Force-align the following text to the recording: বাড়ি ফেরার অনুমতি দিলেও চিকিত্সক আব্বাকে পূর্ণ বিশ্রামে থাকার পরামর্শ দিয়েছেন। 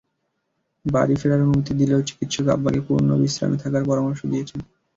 বাড়ি 0.85 1.15
ফেরার 1.15 1.41
অনুমতি 1.41 1.73
দিলেও 1.79 2.05
চিকিত্সক 2.07 2.45
আব্বাকে 2.47 2.81
পূর্ণ 2.87 3.09
বিশ্রামে 3.21 3.57
থাকার 3.63 3.83
পরামর্শ 3.89 4.19
দিয়েছেন। 4.25 4.59